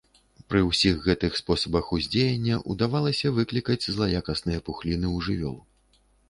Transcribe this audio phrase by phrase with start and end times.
[0.51, 5.55] Пры ўсіх гэтых спосабах ўздзеяння ўдавалася выклікаць злаякасныя пухліны ў жывёл.